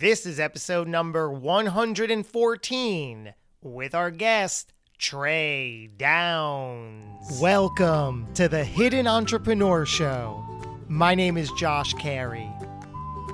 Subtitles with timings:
[0.00, 7.40] This is episode number 114 with our guest, Trey Downes.
[7.40, 10.44] Welcome to the Hidden Entrepreneur Show.
[10.88, 12.50] My name is Josh Carey.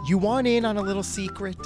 [0.06, 1.56] You want in on a little secret?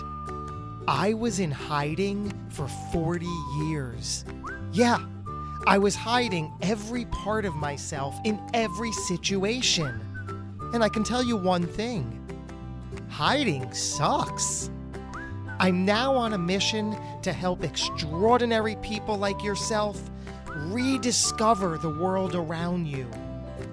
[0.86, 3.26] I was in hiding for 40
[3.64, 4.24] years.
[4.70, 5.04] Yeah,
[5.66, 10.00] I was hiding every part of myself in every situation.
[10.72, 12.20] And I can tell you one thing
[13.08, 14.70] hiding sucks.
[15.60, 20.00] I'm now on a mission to help extraordinary people like yourself
[20.54, 23.08] rediscover the world around you,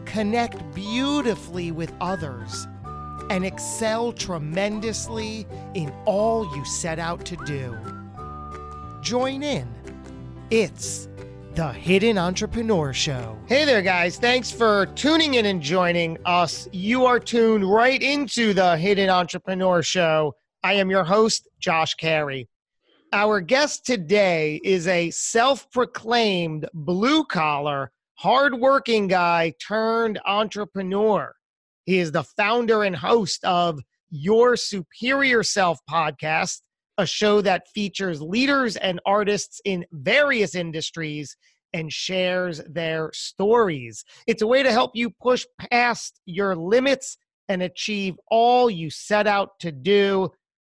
[0.05, 2.67] connect beautifully with others,
[3.29, 7.77] and excel tremendously in all you set out to do.
[9.01, 9.67] Join in.
[10.49, 11.07] It's
[11.55, 13.37] the Hidden Entrepreneur Show.
[13.47, 14.17] Hey there, guys.
[14.17, 16.67] Thanks for tuning in and joining us.
[16.71, 20.35] You are tuned right into the Hidden Entrepreneur Show.
[20.63, 22.47] I am your host, Josh Carey.
[23.11, 31.33] Our guest today is a self proclaimed blue collar, hardworking guy turned entrepreneur.
[31.85, 33.79] He is the founder and host of
[34.11, 36.61] Your Superior Self podcast,
[36.99, 41.35] a show that features leaders and artists in various industries
[41.73, 44.05] and shares their stories.
[44.27, 47.17] It's a way to help you push past your limits
[47.49, 50.31] and achieve all you set out to do.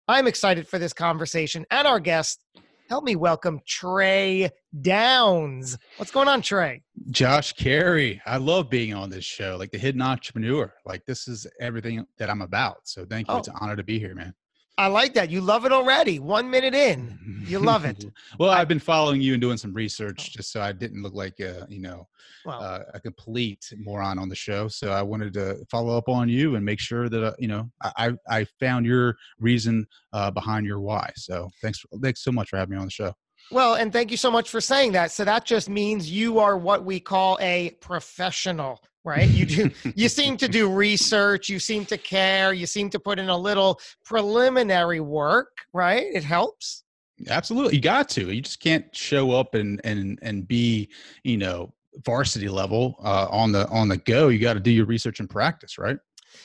[0.10, 2.40] I'm excited for this conversation and our guest.
[2.88, 4.50] Help me welcome Trey
[4.82, 5.78] Downes.
[5.98, 6.82] What's going on, Trey?
[7.12, 8.22] Josh Carey.
[8.26, 10.74] I love being on this show, like the hidden entrepreneur.
[10.86, 12.88] Like this is everything that I'm about.
[12.88, 13.34] So thank you.
[13.34, 13.40] Oh.
[13.40, 14.34] It's an honor to be here, man.
[14.78, 15.32] I like that.
[15.32, 16.20] You love it already.
[16.20, 18.06] One minute in, you love it.
[18.40, 21.16] well, I, have been following you and doing some research just so I didn't look
[21.16, 22.08] like a, you know,
[22.46, 24.68] well, uh, a complete moron on the show.
[24.68, 27.70] So I wanted to follow up on you and make sure that uh, you know
[27.84, 31.12] I I found your reason uh, behind your why.
[31.16, 33.14] So thanks thanks so much for having me on the show.
[33.52, 35.12] Well, and thank you so much for saying that.
[35.12, 39.30] So that just means you are what we call a professional right?
[39.30, 43.20] You do you seem to do research you seem to care you seem to put
[43.20, 46.06] in a little preliminary work right?
[46.14, 46.84] It helps.
[47.30, 50.90] Absolutely you got to you just can't show up and and and be
[51.24, 51.74] you know
[52.06, 55.30] varsity level uh, on the on the go you got to do your research and
[55.30, 55.98] practice right?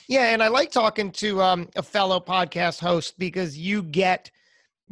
[0.09, 4.31] Yeah and i like talking to um, a fellow podcast host because you get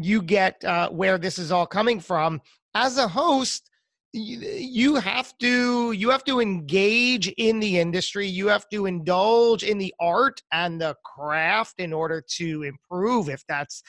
[0.01, 2.41] you get uh, where this is all coming from.
[2.75, 3.70] As a host
[4.13, 8.27] you have to you have to engage in the industry.
[8.27, 13.45] You have to indulge in the art and the craft in order to improve if
[13.49, 13.83] that's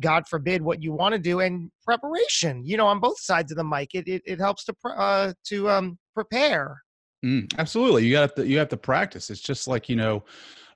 [0.00, 3.58] god forbid what you want to do and preparation you know on both sides of
[3.58, 6.80] the mic it it, it helps to uh to um prepare.
[7.24, 10.22] Mm, absolutely you got to you have to practice it's just like you know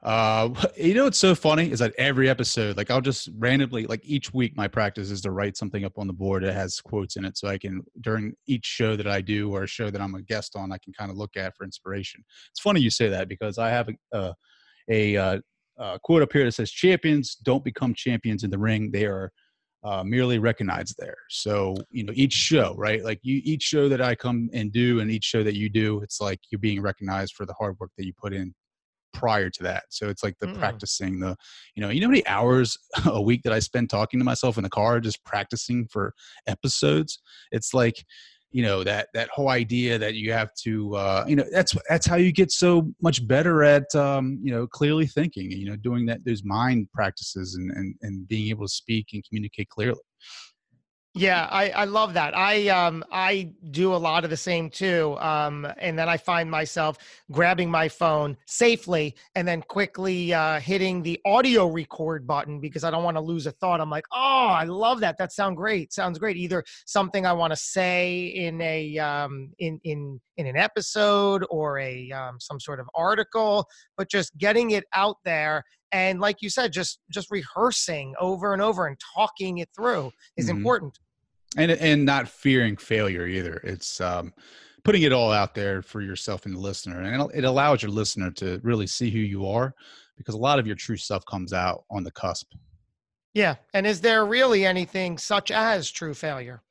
[0.03, 4.01] uh, you know what's so funny is that every episode, like I'll just randomly, like
[4.05, 7.17] each week, my practice is to write something up on the board that has quotes
[7.17, 10.01] in it, so I can during each show that I do or a show that
[10.01, 12.25] I'm a guest on, I can kind of look at for inspiration.
[12.51, 14.33] It's funny you say that because I have a uh,
[14.91, 15.39] a uh,
[15.79, 19.31] uh, quote up here that says, "Champions don't become champions in the ring; they are."
[19.85, 21.17] Uh, merely recognized there.
[21.29, 23.03] So you know each show, right?
[23.03, 26.01] Like you, each show that I come and do, and each show that you do,
[26.03, 28.55] it's like you're being recognized for the hard work that you put in
[29.13, 29.85] prior to that.
[29.91, 30.59] So it's like the mm.
[30.59, 31.37] practicing the,
[31.75, 34.57] you know, you know how many hours a week that I spend talking to myself
[34.57, 36.15] in the car just practicing for
[36.47, 37.21] episodes.
[37.51, 38.05] It's like,
[38.51, 42.07] you know, that that whole idea that you have to, uh, you know, that's that's
[42.07, 45.51] how you get so much better at, um, you know, clearly thinking.
[45.51, 49.25] You know, doing that those mind practices and and and being able to speak and
[49.27, 50.01] communicate clearly.
[51.15, 52.35] Yeah, I, I love that.
[52.35, 55.15] I um I do a lot of the same too.
[55.19, 56.97] Um, and then I find myself
[57.31, 62.91] grabbing my phone safely and then quickly uh, hitting the audio record button because I
[62.91, 63.79] don't want to lose a thought.
[63.83, 65.19] I'm like, oh, I love that.
[65.19, 65.93] That sounds great.
[65.93, 66.39] Sounds great.
[66.39, 71.79] Either something I want to say in a um in in in an episode or
[71.79, 73.67] a um, some sort of article,
[73.99, 75.63] but just getting it out there
[75.93, 80.47] and like you said just just rehearsing over and over and talking it through is
[80.47, 80.57] mm-hmm.
[80.57, 80.99] important
[81.57, 84.33] and and not fearing failure either it's um
[84.85, 88.31] putting it all out there for yourself and the listener and it allows your listener
[88.31, 89.75] to really see who you are
[90.17, 92.53] because a lot of your true stuff comes out on the cusp
[93.35, 93.57] Yeah.
[93.73, 96.63] And is there really anything such as true failure?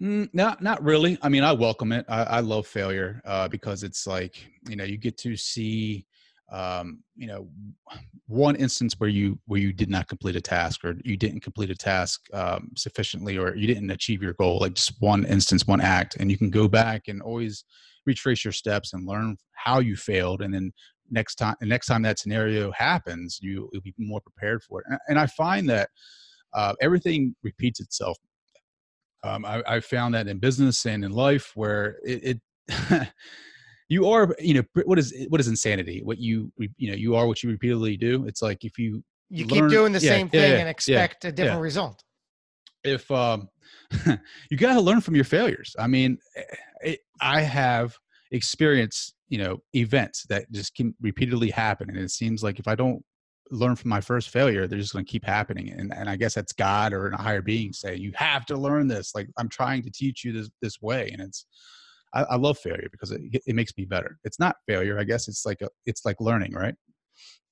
[0.00, 1.18] Mm, not not really.
[1.20, 2.06] I mean, I welcome it.
[2.08, 6.06] I, I love failure uh, because it's like you know you get to see
[6.50, 7.48] um, you know
[8.26, 11.70] one instance where you where you did not complete a task or you didn't complete
[11.70, 14.58] a task um, sufficiently or you didn't achieve your goal.
[14.60, 17.64] Like just one instance, one act, and you can go back and always
[18.06, 20.72] retrace your steps and learn how you failed, and then
[21.10, 24.86] next time next time that scenario happens, you will be more prepared for it.
[24.88, 25.90] And, and I find that
[26.52, 28.18] uh, everything repeats itself
[29.22, 33.08] um, I, I, found that in business and in life where it, it
[33.90, 36.00] you are, you know, what is what is insanity?
[36.02, 38.24] What you you know, you are what you repeatedly do.
[38.24, 40.68] It's like if you you learn, keep doing the yeah, same thing yeah, yeah, and
[40.68, 42.02] expect a different result.
[42.84, 43.48] If um,
[44.50, 45.74] you got to learn from your failures.
[45.78, 46.42] I mean, eh,
[46.82, 47.98] it, I have
[48.30, 52.76] experienced you know events that just can repeatedly happen, and it seems like if I
[52.76, 53.04] don't
[53.50, 56.34] learn from my first failure they're just going to keep happening and, and i guess
[56.34, 59.82] that's god or a higher being saying you have to learn this like i'm trying
[59.82, 61.46] to teach you this this way and it's
[62.14, 64.18] i, I love failure because it, it makes me better.
[64.24, 66.74] It's not failure i guess it's like a it's like learning right?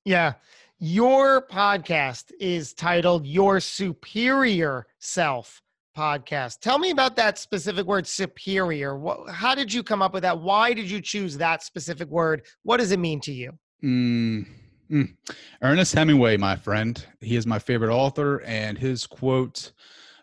[0.05, 0.34] Yeah.
[0.81, 5.60] Your podcast is titled your superior self
[5.96, 6.60] podcast.
[6.60, 8.96] Tell me about that specific word superior.
[8.96, 10.38] What, how did you come up with that?
[10.38, 12.43] Why did you choose that specific word?
[12.62, 13.52] What does it mean to you?
[13.84, 14.46] Mm
[14.90, 15.14] Mm.
[15.62, 17.05] Ernest Hemingway, my friend.
[17.20, 19.72] He is my favorite author, and his quote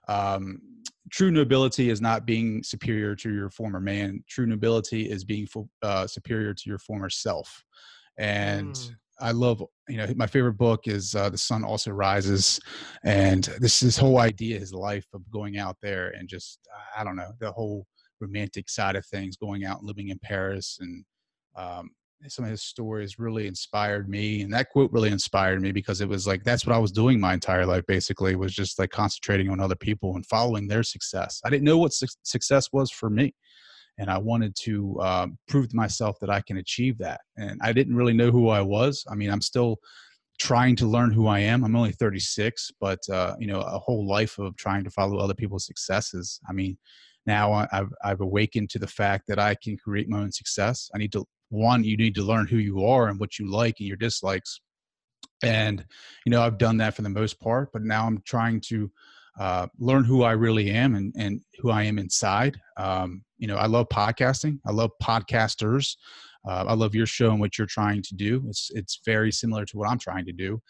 [0.07, 0.61] um,
[1.11, 4.23] True nobility is not being superior to your former man.
[4.27, 5.47] True nobility is being
[5.81, 7.63] uh, superior to your former self.
[8.17, 8.95] And mm.
[9.19, 12.59] I love, you know, my favorite book is uh, The Sun Also Rises.
[13.03, 16.59] And this, this whole idea, his life of going out there and just,
[16.97, 17.85] I don't know, the whole
[18.19, 21.05] romantic side of things, going out and living in Paris and
[21.55, 21.91] um,
[22.29, 26.09] some of his stories really inspired me and that quote really inspired me because it
[26.09, 29.49] was like that's what i was doing my entire life basically was just like concentrating
[29.49, 31.41] on other people and following their success.
[31.45, 33.33] I didn't know what su- success was for me
[33.97, 37.71] and i wanted to um, prove to myself that i can achieve that and i
[37.71, 39.05] didn't really know who i was.
[39.09, 39.77] I mean i'm still
[40.37, 41.63] trying to learn who i am.
[41.63, 45.33] I'm only 36 but uh, you know a whole life of trying to follow other
[45.33, 46.39] people's successes.
[46.49, 46.77] I mean
[47.25, 50.91] now I've, I've awakened to the fact that I can create my own success.
[50.93, 53.75] I need to one you need to learn who you are and what you like
[53.79, 54.61] and your dislikes.
[55.43, 55.85] And
[56.25, 58.91] you know i've done that for the most part but now i'm trying to
[59.39, 62.59] uh, learn who i really am and, and who i am inside.
[62.77, 64.59] Um, you know i love podcasting.
[64.65, 65.95] I love podcasters.
[66.47, 68.43] Uh, i love your show and what you're trying to do.
[68.47, 70.61] It's it's very similar to what i'm trying to do.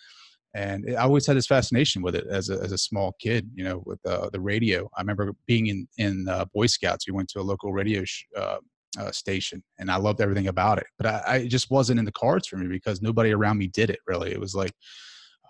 [0.54, 3.64] And i always had this fascination with it as a, as a small kid you
[3.64, 4.90] know with uh, the radio.
[4.98, 7.08] I remember being in in uh, boy scouts.
[7.08, 8.58] We went to a local radio sh- uh,
[8.98, 10.88] uh, station, and I loved everything about it.
[10.98, 13.90] But I, I, just wasn't in the cards for me because nobody around me did
[13.90, 14.00] it.
[14.08, 14.74] Really, it was like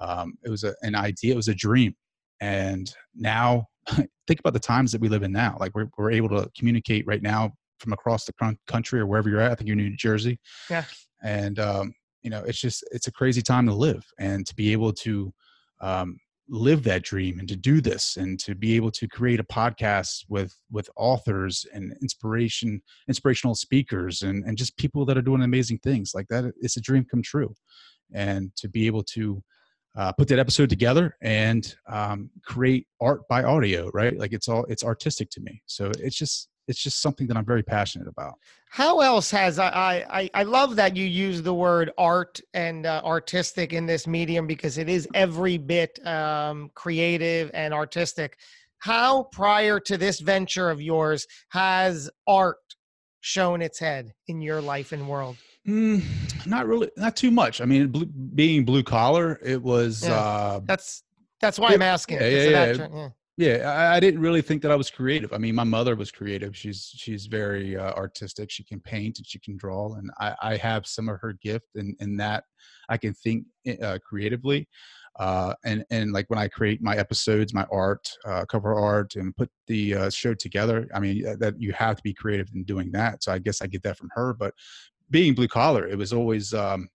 [0.01, 1.95] um, it was a, an idea, it was a dream,
[2.41, 3.65] and now
[4.27, 5.57] think about the times that we live in now.
[5.59, 9.41] Like we're we're able to communicate right now from across the country or wherever you're
[9.41, 9.51] at.
[9.51, 10.39] I think you're in New Jersey.
[10.69, 10.85] Yeah,
[11.23, 11.93] and um,
[12.23, 15.33] you know, it's just it's a crazy time to live, and to be able to
[15.81, 19.43] um, live that dream and to do this and to be able to create a
[19.43, 25.41] podcast with with authors and inspiration inspirational speakers and and just people that are doing
[25.41, 26.11] amazing things.
[26.13, 27.53] Like that it's a dream come true.
[28.13, 29.41] And to be able to
[29.95, 34.17] uh, put that episode together and um, create art by audio right?
[34.17, 35.61] Like it's all it's artistic to me.
[35.65, 38.35] So it's just it's just something that I'm very passionate about.
[38.69, 43.01] How else has I I I love that you use the word art and uh,
[43.05, 48.37] artistic in this medium because it is every bit um, creative and artistic.
[48.79, 52.57] How prior to this venture of yours has art
[53.21, 55.37] shown its head in your life and world?
[55.67, 56.03] Mm,
[56.45, 57.59] not really, not too much.
[57.59, 60.03] I mean, blue, being blue collar, it was.
[60.03, 60.15] Yeah.
[60.15, 61.03] Uh, that's
[61.41, 62.19] that's why it, I'm asking.
[62.19, 62.73] Yeah, yeah, yeah.
[62.73, 65.33] Yeah, I, I, didn't really think that I was creative.
[65.33, 66.55] I mean, my mother was creative.
[66.55, 68.49] She's she's very uh, artistic.
[68.49, 71.67] She can paint and she can draw, and I, I have some of her gift
[71.75, 72.45] in, in that
[72.87, 73.45] I can think
[73.81, 74.69] uh, creatively.
[75.19, 79.35] Uh, and and like when I create my episodes, my art, uh, cover art, and
[79.35, 82.91] put the uh, show together, I mean that you have to be creative in doing
[82.93, 83.23] that.
[83.23, 84.33] So I guess I get that from her.
[84.33, 84.53] But
[85.09, 86.87] being blue collar, it was always um,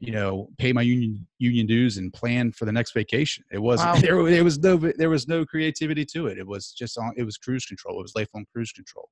[0.00, 3.44] you know pay my union union dues and plan for the next vacation.
[3.52, 4.00] It wasn't wow.
[4.00, 6.38] there, there was no there was no creativity to it.
[6.38, 8.00] It was just on it was cruise control.
[8.00, 9.08] It was lifelong cruise control.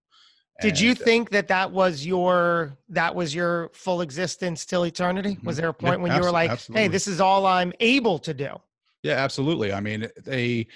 [0.61, 4.87] Did and, you uh, think that that was your that was your full existence till
[4.87, 5.39] eternity?
[5.45, 5.61] Was mm-hmm.
[5.61, 6.83] there a point yeah, when you were like absolutely.
[6.83, 8.57] hey this is all i'm able to do
[9.03, 9.73] yeah absolutely.
[9.73, 10.67] I mean they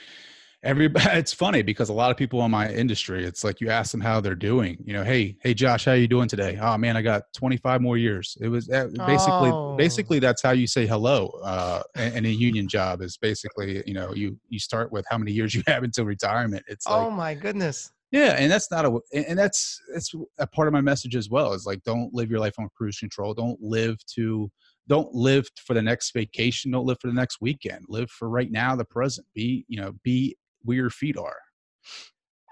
[0.62, 3.90] everybody it's funny because a lot of people in my industry it's like you ask
[3.90, 6.58] them how they're doing you know hey hey josh how are you doing today?
[6.60, 8.36] Oh man i got 25 more years.
[8.40, 9.76] It was basically oh.
[9.76, 14.12] basically that's how you say hello uh in a union job is basically you know
[14.14, 16.64] you you start with how many years you have until retirement.
[16.68, 17.92] It's like, oh my goodness.
[18.10, 21.54] Yeah and that's not a and that's that's a part of my message as well
[21.54, 23.34] is like don't live your life on cruise control.
[23.34, 24.50] Don't live to
[24.88, 26.70] don't live for the next vacation.
[26.70, 27.86] Don't live for the next weekend.
[27.88, 29.26] Live for right now the present.
[29.34, 31.38] Be you know be where your feet are.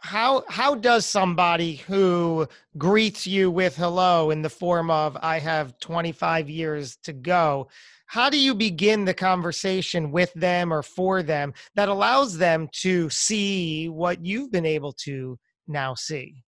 [0.02, 2.48] How how does somebody who
[2.78, 7.68] greets you with hello in the form of i have 25 years to go
[8.06, 13.10] how do you begin the conversation with them or for them that allows them to
[13.10, 15.38] see what you've been able to
[15.68, 16.42] now see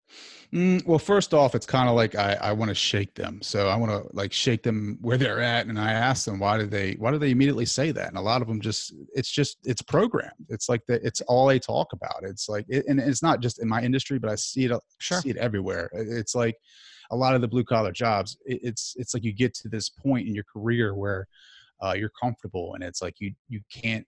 [0.54, 3.42] Mm, well, first off, it's kind of like I, I want to shake them.
[3.42, 6.58] So I want to like shake them where they're at, and I ask them why
[6.58, 8.10] do they why do they immediately say that?
[8.10, 10.46] And a lot of them just it's just it's programmed.
[10.50, 11.04] It's like that.
[11.04, 12.24] It's all they talk about.
[12.24, 15.22] It's like it, and it's not just in my industry, but I see it sure.
[15.22, 15.90] see it everywhere.
[15.94, 16.58] It's like
[17.12, 18.38] a lot of the blue collar jobs.
[18.46, 21.28] It, it's it's like you get to this point in your career where
[21.82, 24.06] uh, you're comfortable, and it's like you you can't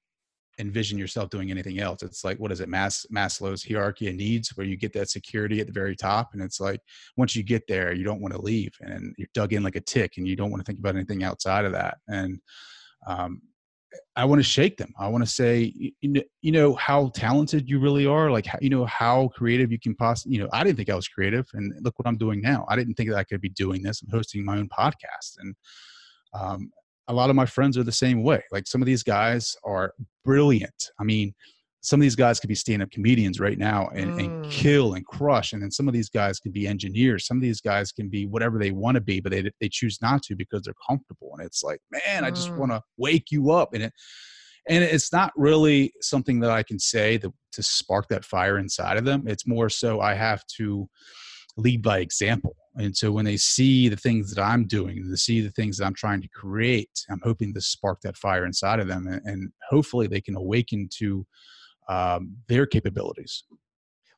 [0.60, 2.04] envision yourself doing anything else.
[2.04, 5.60] It's like what is it, Mas- Maslow's hierarchy of needs, where you get that security
[5.60, 6.82] at the very top, and it's like
[7.18, 9.82] once you get there, you don't want to leave, and you're dug in like a
[9.82, 11.98] tick, and you don't want to think about anything outside of that.
[12.08, 12.40] And
[13.08, 13.42] um,
[14.16, 14.94] I want to shake them.
[15.00, 18.32] I want to say, you know, you know how talented you really are.
[18.32, 20.36] Like, you know how creative you can possibly.
[20.36, 22.66] You know, I didn't think I was creative, and look what I'm doing now.
[22.70, 24.02] I didn't think that I could be doing this.
[24.02, 25.56] I'm hosting my own podcast, and
[26.34, 26.72] um,
[27.08, 28.42] a lot of my friends are the same way.
[28.52, 29.94] Like some of these guys are
[30.24, 30.92] brilliant.
[31.00, 31.34] I mean,
[31.84, 34.24] some of these guys could be stand-up comedians right now and, mm.
[34.24, 37.42] and, kill and crush and then some of these guys can be engineers some of
[37.42, 40.36] these guys can be whatever they want to be but they, they choose not to
[40.36, 42.26] because they're comfortable and it's like man mm.
[42.26, 42.58] i just mm.
[42.58, 43.94] want to wake you up and it
[44.70, 48.98] and it's not really something that i can say to, to spark that fire inside
[48.98, 50.88] of them it's more so i have to
[51.58, 55.42] lead by example and so when they see the things that I'm doing, they see
[55.42, 58.88] the things that I'm trying to create, I'm hoping to spark that fire inside of
[58.88, 61.26] them, and, and hopefully they can awaken to
[61.88, 63.44] um, their capabilities.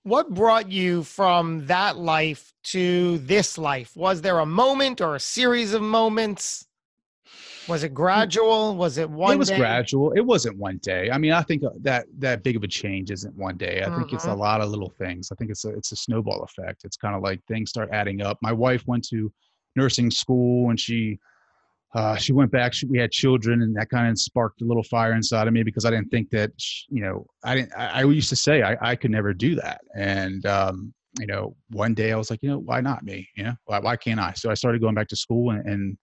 [0.04, 3.96] What brought you from that life to this life?
[3.96, 6.65] Was there a moment or a series of moments?
[7.68, 8.76] Was it gradual?
[8.76, 9.34] Was it one?
[9.34, 9.58] It was day?
[9.58, 10.12] gradual.
[10.14, 11.10] It wasn't one day.
[11.12, 13.82] I mean, I think uh, that that big of a change isn't one day.
[13.82, 14.00] I mm-hmm.
[14.00, 14.40] think it's a mm-hmm.
[14.40, 15.32] lot of little things.
[15.32, 16.86] I think it's a it's a snowball effect.
[16.86, 18.38] It's kind of like things start adding up.
[18.42, 19.32] My wife went to
[19.76, 21.20] nursing school and she
[21.96, 22.74] uh, she went back.
[22.74, 25.64] She, we had children, and that kind of sparked a little fire inside of me
[25.64, 27.72] because I didn't think that she, you know I didn't.
[27.76, 31.56] I, I, used to say I, I could never do that, and um, you know
[31.70, 33.30] one day I was like, you know, why not me?
[33.38, 34.34] You know, why, why can't I?
[34.34, 35.98] So I started going back to school and, and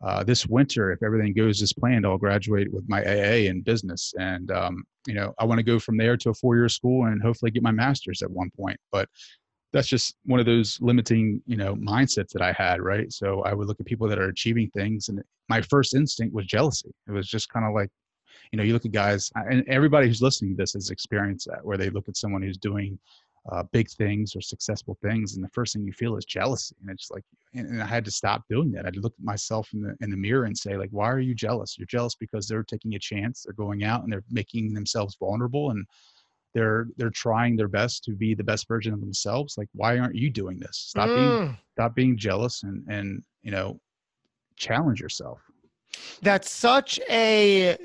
[0.00, 4.14] uh, this winter, if everything goes as planned, I'll graduate with my AA in business.
[4.18, 7.06] And, um, you know, I want to go from there to a four year school
[7.06, 8.78] and hopefully get my master's at one point.
[8.92, 9.08] But
[9.72, 13.12] that's just one of those limiting, you know, mindsets that I had, right?
[13.12, 15.08] So I would look at people that are achieving things.
[15.08, 16.90] And my first instinct was jealousy.
[17.06, 17.90] It was just kind of like,
[18.52, 21.64] you know, you look at guys, and everybody who's listening to this has experienced that,
[21.64, 22.98] where they look at someone who's doing
[23.50, 26.74] uh, big things or successful things, and the first thing you feel is jealousy.
[26.80, 27.24] And it's like,
[27.54, 28.84] and, I had to stop doing that.
[28.84, 31.10] I had to look at myself in the in the mirror and say, like, why
[31.10, 31.76] are you jealous?
[31.78, 33.42] You're jealous because they're taking a chance.
[33.42, 35.86] They're going out and they're making themselves vulnerable and
[36.54, 39.56] they're they're trying their best to be the best version of themselves.
[39.56, 40.76] Like, why aren't you doing this?
[40.76, 41.16] Stop mm.
[41.16, 43.80] being stop being jealous and and you know
[44.56, 45.40] challenge yourself.
[46.22, 47.76] That's such a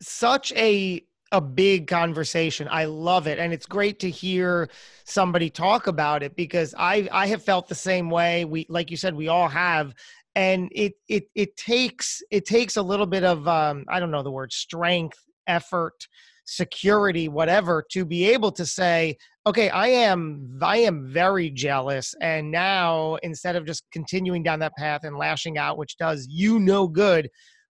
[0.00, 1.02] such a
[1.32, 2.68] a big conversation.
[2.70, 4.68] I love it and it's great to hear
[5.04, 8.44] somebody talk about it because I I have felt the same way.
[8.44, 9.94] We like you said we all have
[10.36, 14.22] and it it it takes it takes a little bit of um I don't know
[14.22, 15.18] the word strength,
[15.48, 16.06] effort,
[16.44, 19.16] security, whatever to be able to say,
[19.46, 24.76] okay, I am I am very jealous and now instead of just continuing down that
[24.76, 27.28] path and lashing out which does you no good,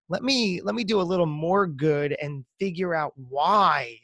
[0.08, 3.96] let me let me do a little more good and figure out why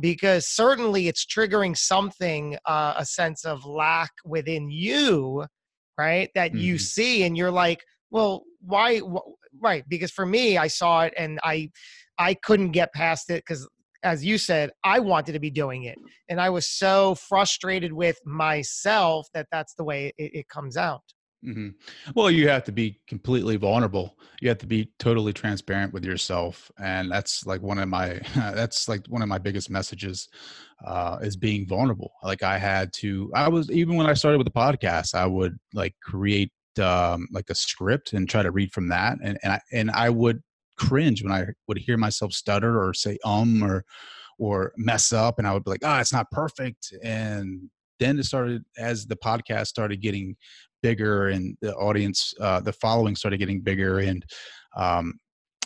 [0.00, 5.44] because certainly it's triggering something uh, a sense of lack within you
[5.98, 6.60] right that mm-hmm.
[6.60, 11.14] you see and you're like well why wh- right because for me i saw it
[11.16, 11.70] and i
[12.18, 13.68] i couldn't get past it because
[14.02, 15.96] as you said i wanted to be doing it
[16.28, 21.02] and i was so frustrated with myself that that's the way it, it comes out
[21.44, 21.68] Mm-hmm.
[22.14, 24.16] Well, you have to be completely vulnerable.
[24.40, 28.88] You have to be totally transparent with yourself, and that's like one of my that's
[28.88, 30.28] like one of my biggest messages
[30.86, 32.12] uh, is being vulnerable.
[32.22, 35.58] Like I had to, I was even when I started with the podcast, I would
[35.74, 36.50] like create
[36.82, 40.08] um, like a script and try to read from that, and and I and I
[40.08, 40.42] would
[40.76, 43.84] cringe when I would hear myself stutter or say um or
[44.38, 46.92] or mess up and I would be like, ah, oh, it's not perfect.
[47.02, 47.70] And
[48.00, 50.36] then it started as the podcast started getting
[50.84, 54.22] bigger and the audience, uh, the following started getting bigger and
[54.76, 55.14] um,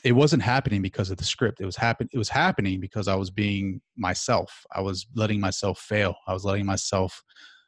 [0.04, 1.60] it wasn't happening because of the script.
[1.60, 2.08] It was happen.
[2.12, 4.64] It was happening because I was being myself.
[4.72, 6.14] I was letting myself fail.
[6.28, 7.20] I was letting myself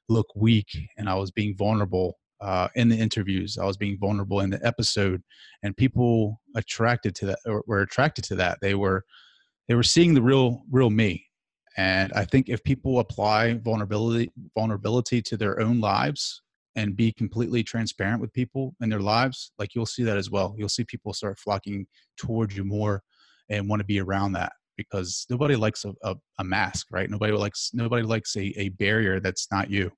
[0.08, 3.58] look weak, and I was being vulnerable uh, in the interviews.
[3.58, 5.22] I was being vulnerable in the episode,
[5.64, 8.58] and people attracted to that or were attracted to that.
[8.60, 9.04] They were
[9.66, 11.26] they were seeing the real real me.
[11.76, 16.42] And I think if people apply vulnerability vulnerability to their own lives
[16.80, 20.54] and be completely transparent with people in their lives, like you'll see that as well.
[20.56, 23.02] You'll see people start flocking towards you more
[23.50, 27.10] and want to be around that because nobody likes a, a, a mask, right?
[27.10, 29.92] Nobody likes nobody likes a, a barrier that's not you.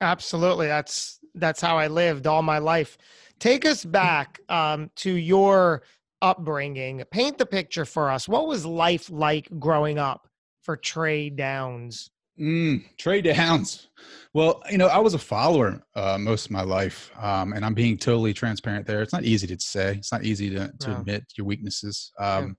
[0.00, 0.68] Absolutely.
[0.68, 2.96] That's that's how I lived all my life.
[3.40, 5.82] Take us back um, to your
[6.22, 7.02] upbringing.
[7.10, 8.28] Paint the picture for us.
[8.28, 10.28] What was life like growing up
[10.62, 12.08] for Trey Downes?
[12.38, 13.88] Mm, Trey Downes.
[14.34, 17.72] Well, you know, I was a follower uh, most of my life, um, and I'm
[17.72, 19.00] being totally transparent there.
[19.00, 19.94] It's not easy to say.
[19.94, 20.96] It's not easy to, to no.
[20.98, 22.12] admit your weaknesses.
[22.18, 22.56] Um,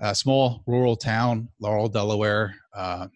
[0.00, 0.10] yeah.
[0.10, 3.06] A small rural town, Laurel, Delaware, uh,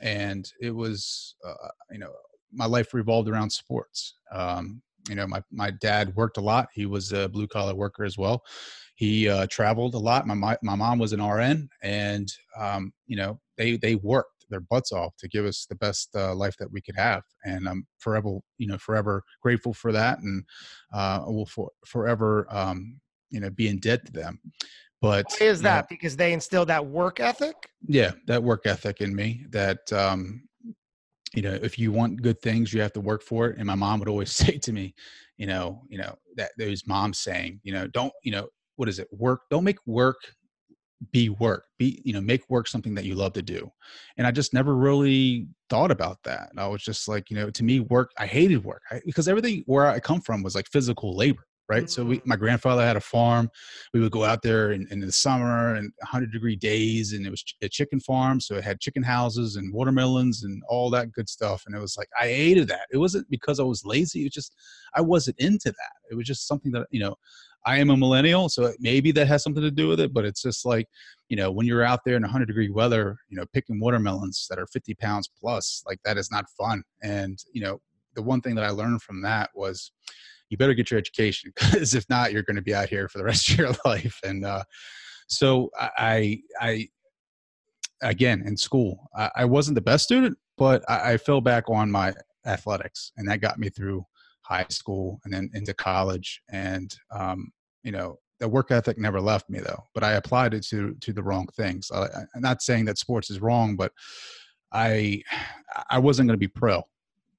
[0.00, 2.12] and it was, uh, you know,
[2.52, 4.14] my life revolved around sports.
[4.32, 6.68] Um, you know, my my dad worked a lot.
[6.72, 8.42] He was a blue collar worker as well.
[8.94, 10.26] He uh, traveled a lot.
[10.26, 14.60] My, my my mom was an RN, and um, you know, they they worked their
[14.60, 17.22] butts off to give us the best uh, life that we could have.
[17.44, 20.44] And I'm forever, you know, forever grateful for that, and
[20.92, 24.38] uh, will for, forever, um, you know, be in debt to them.
[25.02, 25.84] But why is that?
[25.84, 27.56] Know, because they instilled that work ethic.
[27.86, 29.44] Yeah, that work ethic in me.
[29.50, 30.44] That um,
[31.34, 33.58] you know, if you want good things, you have to work for it.
[33.58, 34.94] And my mom would always say to me,
[35.36, 38.46] you know, you know that there's mom saying, you know, don't, you know,
[38.76, 39.08] what is it?
[39.10, 39.42] Work.
[39.50, 40.16] Don't make work
[41.12, 43.70] be work be you know make work something that you love to do
[44.16, 47.64] and i just never really thought about that i was just like you know to
[47.64, 51.16] me work i hated work I, because everything where i come from was like physical
[51.16, 51.88] labor right mm-hmm.
[51.88, 52.26] so we, mm.
[52.26, 53.48] my grandfather had a farm
[53.92, 57.30] we would go out there in, in the summer and 100 degree days and it
[57.30, 61.28] was a chicken farm so it had chicken houses and watermelons and all that good
[61.28, 64.24] stuff and it was like i hated that it wasn't because i was lazy it
[64.24, 64.54] was just
[64.94, 67.14] i wasn't into that it was just something that you know
[67.66, 70.12] I am a millennial, so maybe that has something to do with it.
[70.12, 70.86] But it's just like,
[71.28, 74.58] you know, when you're out there in 100 degree weather, you know, picking watermelons that
[74.58, 76.82] are 50 pounds plus, like that is not fun.
[77.02, 77.80] And you know,
[78.14, 79.92] the one thing that I learned from that was,
[80.50, 83.18] you better get your education because if not, you're going to be out here for
[83.18, 84.20] the rest of your life.
[84.24, 84.64] And uh,
[85.26, 86.88] so I, I,
[88.02, 91.90] again in school, I, I wasn't the best student, but I, I fell back on
[91.90, 92.12] my
[92.46, 94.04] athletics, and that got me through
[94.44, 96.40] high school and then into college.
[96.50, 97.50] And um,
[97.82, 99.84] you know, the work ethic never left me though.
[99.94, 101.90] But I applied it to to the wrong things.
[101.92, 103.92] I, I'm not saying that sports is wrong, but
[104.72, 105.22] I
[105.90, 106.82] I wasn't going to be pro,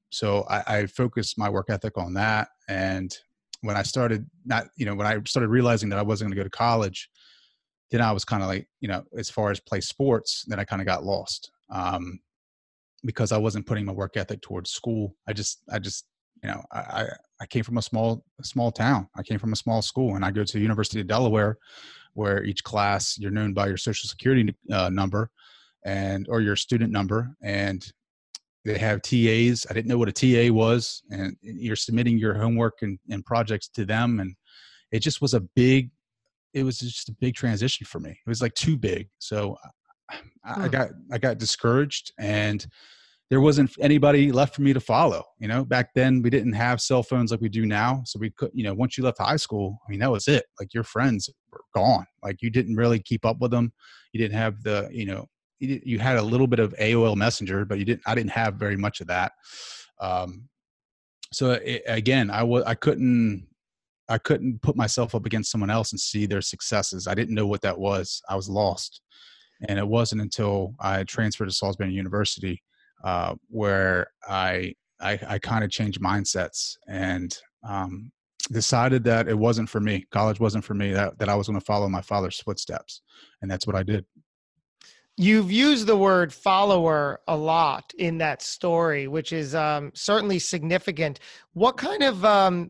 [0.09, 2.49] so I, I focused my work ethic on that.
[2.69, 3.15] And
[3.61, 6.39] when I started not, you know, when I started realizing that I wasn't going to
[6.39, 7.09] go to college,
[7.91, 10.63] then I was kind of like, you know, as far as play sports, then I
[10.63, 11.51] kind of got lost.
[11.69, 12.19] Um,
[13.03, 15.15] because I wasn't putting my work ethic towards school.
[15.27, 16.05] I just, I just
[16.45, 17.08] you know, I,
[17.41, 19.08] I came from a small small town.
[19.15, 21.58] I came from a small school, and I go to University of Delaware,
[22.13, 25.31] where each class you're known by your social security uh, number,
[25.86, 27.91] and or your student number, and
[28.63, 29.65] they have TAs.
[29.67, 33.67] I didn't know what a TA was, and you're submitting your homework and, and projects
[33.69, 34.36] to them, and
[34.91, 35.89] it just was a big.
[36.53, 38.12] It was just a big transition for me.
[38.12, 39.58] It was like too big, so
[40.43, 42.67] I, I got I got discouraged and
[43.29, 45.23] there wasn't anybody left for me to follow.
[45.39, 48.03] You know, back then we didn't have cell phones like we do now.
[48.05, 50.45] So we could, you know, once you left high school, I mean, that was it.
[50.59, 52.05] Like your friends were gone.
[52.23, 53.73] Like you didn't really keep up with them.
[54.13, 55.25] You didn't have the, you know,
[55.59, 58.01] you, you had a little bit of AOL Messenger, but you didn't.
[58.05, 59.31] I didn't have very much of that.
[59.99, 60.49] Um,
[61.31, 63.47] so it, again, I was I couldn't
[64.07, 67.07] I couldn't put myself up against someone else and see their successes.
[67.07, 68.21] I didn't know what that was.
[68.29, 69.01] I was lost,
[69.67, 72.61] and it wasn't until I transferred to Salisbury University
[73.03, 78.12] uh, where I I, I kind of changed mindsets and um,
[78.51, 80.05] decided that it wasn't for me.
[80.12, 80.91] College wasn't for me.
[80.93, 83.01] That that I was going to follow my father's footsteps,
[83.41, 84.05] and that's what I did.
[85.17, 91.21] You've used the word follower a lot in that story, which is um, certainly significant.
[91.53, 92.69] What kind of um,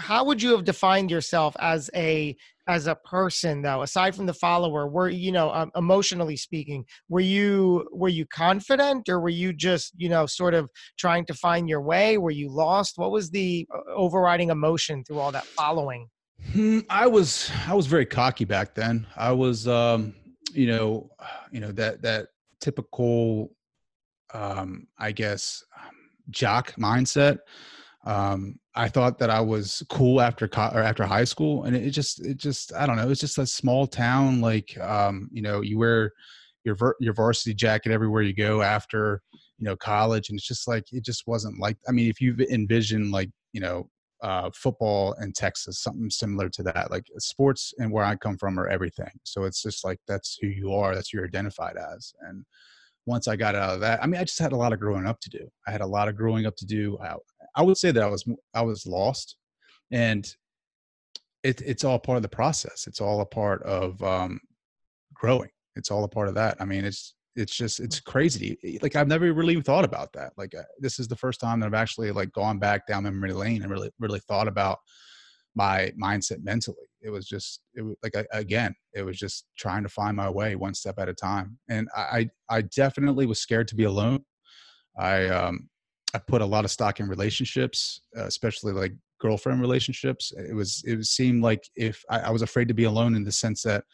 [0.00, 4.32] how would you have defined yourself as a as a person though aside from the
[4.34, 9.52] follower were you know um, emotionally speaking were you were you confident or were you
[9.52, 12.18] just you know sort of trying to find your way?
[12.18, 12.94] Were you lost?
[12.96, 16.08] What was the uh, overriding emotion through all that following?
[16.52, 19.06] Hmm, i was i was very cocky back then.
[19.16, 20.14] I was um
[20.54, 21.10] you know,
[21.50, 22.28] you know that that
[22.60, 23.50] typical,
[24.32, 25.62] um, I guess,
[26.30, 27.38] jock mindset.
[28.04, 31.90] Um, I thought that I was cool after co- or after high school, and it
[31.90, 33.10] just it just I don't know.
[33.10, 34.40] It's just a small town.
[34.40, 36.12] Like um, you know, you wear
[36.64, 39.22] your your varsity jacket everywhere you go after
[39.58, 41.76] you know college, and it's just like it just wasn't like.
[41.88, 43.88] I mean, if you envision like you know
[44.24, 46.90] uh, football in Texas, something similar to that.
[46.90, 49.10] Like sports and where I come from are everything.
[49.22, 50.94] So it's just like that's who you are.
[50.94, 52.12] That's who you're identified as.
[52.22, 52.44] And
[53.06, 55.06] once I got out of that, I mean, I just had a lot of growing
[55.06, 55.48] up to do.
[55.66, 56.98] I had a lot of growing up to do.
[57.02, 57.14] I,
[57.56, 59.36] I would say that I was I was lost,
[59.90, 60.26] and
[61.42, 62.86] it, it's all part of the process.
[62.86, 64.40] It's all a part of um,
[65.12, 65.50] growing.
[65.76, 66.56] It's all a part of that.
[66.60, 68.78] I mean, it's it's just it's crazy.
[68.82, 70.32] Like I've never really thought about that.
[70.36, 73.32] Like uh, this is the first time that I've actually like gone back down memory
[73.32, 74.78] lane and really really thought about
[75.54, 76.88] my mindset mentally.
[77.04, 80.56] It was just it was like again, it was just trying to find my way
[80.56, 81.58] one step at a time.
[81.68, 84.24] And I I definitely was scared to be alone.
[84.98, 85.68] I um
[86.14, 90.32] I put a lot of stock in relationships, uh, especially like girlfriend relationships.
[90.36, 93.32] It was it seemed like if I, I was afraid to be alone in the
[93.32, 93.84] sense that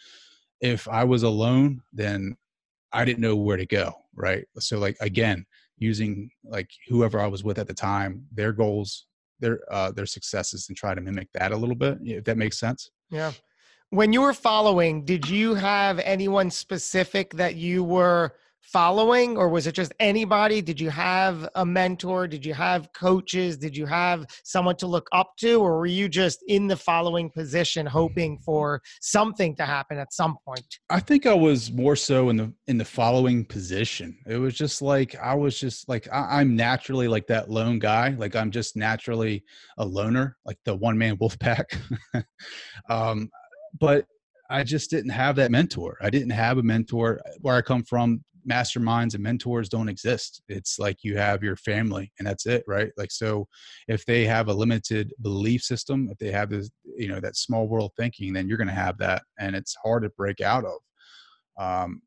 [0.60, 2.36] if I was alone, then
[2.92, 3.92] I didn't know where to go.
[4.14, 4.44] Right.
[4.58, 5.46] So like again,
[5.78, 9.06] using like whoever I was with at the time, their goals,
[9.40, 11.98] their uh, their successes, and try to mimic that a little bit.
[12.04, 12.90] If that makes sense.
[13.10, 13.32] Yeah.
[13.90, 19.66] When you were following, did you have anyone specific that you were following or was
[19.66, 20.62] it just anybody?
[20.62, 22.26] Did you have a mentor?
[22.26, 23.56] Did you have coaches?
[23.56, 27.30] Did you have someone to look up to or were you just in the following
[27.30, 30.78] position hoping for something to happen at some point?
[30.88, 34.16] I think i was more so in the in the following position.
[34.26, 38.10] It was just like i was just like I, i'm naturally like that lone guy.
[38.10, 39.44] Like i'm just naturally
[39.78, 41.70] a loner like the one man wolf pack
[42.88, 43.30] um
[43.78, 44.06] but
[44.50, 45.96] I just didn't have that mentor.
[46.02, 50.42] I didn't have a mentor where I come from masterminds and mentors don't exist.
[50.48, 52.90] It's like you have your family and that's it, right?
[52.96, 53.48] Like so
[53.88, 57.68] if they have a limited belief system, if they have this, you know, that small
[57.68, 60.78] world thinking, then you're going to have that and it's hard to break out of.
[61.58, 62.02] Um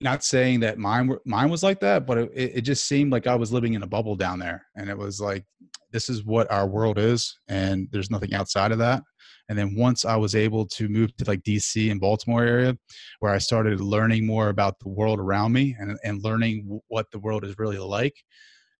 [0.00, 3.26] not saying that mine were, mine was like that, but it, it just seemed like
[3.26, 5.44] I was living in a bubble down there and it was like
[5.90, 9.02] this is what our world is and there's nothing outside of that
[9.48, 12.76] and then once I was able to move to like DC and Baltimore area,
[13.20, 17.18] where I started learning more about the world around me and, and learning what the
[17.18, 18.24] world is really like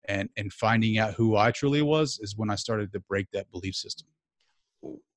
[0.06, 3.50] and, and finding out who I truly was is when I started to break that
[3.50, 4.08] belief system.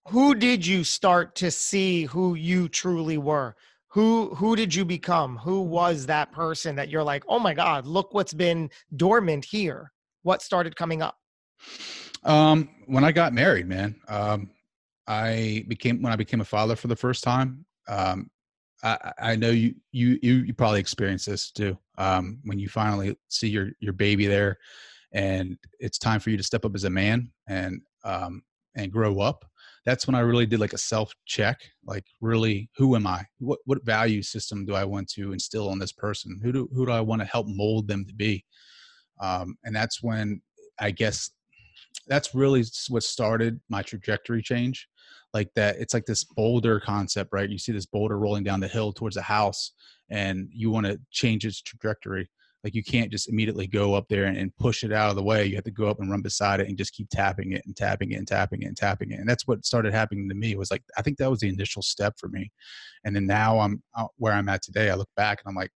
[0.10, 3.56] Who did you start to see who you truly were?
[3.90, 5.38] Who who did you become?
[5.38, 9.92] Who was that person that you're like, "Oh my god, look what's been dormant here."
[10.22, 11.18] What started coming up?
[12.24, 13.96] Um, when I got married, man.
[14.08, 14.52] Um,
[15.10, 17.66] I became when I became a father for the first time.
[17.88, 18.30] Um,
[18.84, 21.78] I, I, know you, you you you probably experienced this too.
[21.98, 24.58] Um, when you finally see your your baby there,
[25.12, 28.44] and it's time for you to step up as a man and um,
[28.76, 29.44] and grow up.
[29.84, 31.60] That's when I really did like a self check.
[31.84, 33.26] Like, really, who am I?
[33.40, 36.40] What what value system do I want to instill on this person?
[36.44, 38.46] Who do who do I want to help mold them to be?
[39.20, 40.42] Um, and that's when
[40.80, 41.32] I guess
[42.10, 44.90] that's really what started my trajectory change
[45.34, 47.50] like that it's like this boulder concept right?
[47.50, 49.72] You see this boulder rolling down the hill towards a house
[50.10, 52.30] and you want to change its trajectory.
[52.64, 55.24] Like you can't just immediately go up there and, and, push it out of the
[55.24, 55.46] way.
[55.46, 57.76] You have to go up and run beside it and just keep tapping it and
[57.76, 60.56] tapping it and tapping it and tapping it and that's what started happening to me
[60.56, 62.52] was like i think that was the initial step for me
[63.06, 63.82] and then now i'm
[64.18, 65.72] where i'm at today i look back and i'm like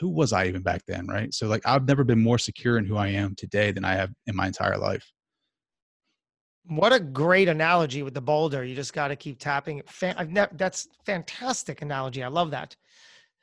[0.00, 1.06] who was i even back then?
[1.06, 1.32] Right?
[1.32, 4.10] So like i've never been more secure in who i am today than i have
[4.26, 5.08] in my entire life
[6.66, 8.64] what a great analogy with the boulder.
[8.64, 9.82] You just got to keep tapping.
[10.52, 12.22] That's fantastic analogy.
[12.22, 12.76] I love that.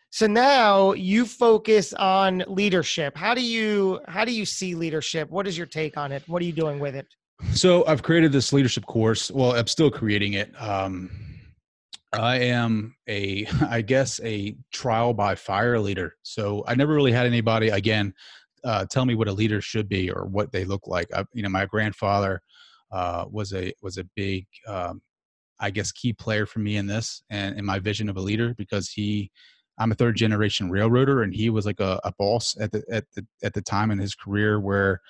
[0.10, 3.16] So now you focus on leadership.
[3.16, 5.30] How do you how do you see leadership?
[5.30, 6.24] What is your take on it?
[6.28, 7.08] What are you doing with it?
[7.54, 9.32] So I've created this leadership course.
[9.32, 10.52] Well, I'm still creating it.
[10.62, 11.10] Um,
[12.14, 16.16] I am a, I guess, a trial by fire leader.
[16.24, 18.14] So I never really had anybody again
[18.64, 21.08] uh, tell me what a leader should be or what they look like.
[21.16, 22.42] I, you know, my grandfather
[22.92, 25.02] uh, was a was a big um,
[25.60, 28.54] I guess key player for me in this and in my vision of a leader
[28.58, 29.32] because he
[29.78, 33.06] I'm a third generation railroader and he was like a, a boss at the at
[33.16, 35.02] the at the time in his career where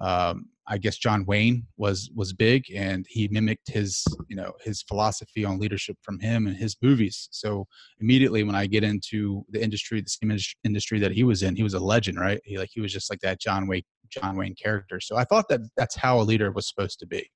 [0.00, 4.82] um, I guess John Wayne was was big, and he mimicked his you know his
[4.82, 7.28] philosophy on leadership from him and his movies.
[7.32, 7.66] So
[8.00, 11.62] immediately when I get into the industry, the same industry that he was in, he
[11.62, 12.40] was a legend, right?
[12.44, 15.00] He like he was just like that John Wayne John Wayne character.
[15.00, 17.28] So I thought that that's how a leader was supposed to be.